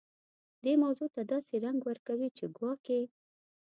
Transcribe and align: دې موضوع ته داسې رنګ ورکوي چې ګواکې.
دې 0.63 0.73
موضوع 0.83 1.09
ته 1.15 1.21
داسې 1.31 1.53
رنګ 1.65 1.79
ورکوي 1.89 2.29
چې 2.37 2.45
ګواکې. 2.57 3.01